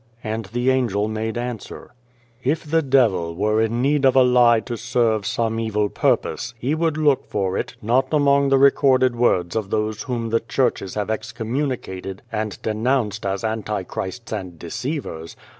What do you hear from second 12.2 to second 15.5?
and de nounced as antichrists and deceivers.